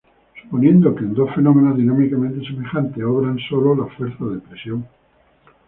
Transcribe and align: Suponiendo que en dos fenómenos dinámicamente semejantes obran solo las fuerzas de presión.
Suponiendo 0.41 0.95
que 0.95 1.01
en 1.03 1.13
dos 1.13 1.29
fenómenos 1.35 1.77
dinámicamente 1.77 2.43
semejantes 2.47 3.03
obran 3.03 3.37
solo 3.47 3.75
las 3.85 3.95
fuerzas 3.95 4.31
de 4.31 4.39
presión. 4.39 4.87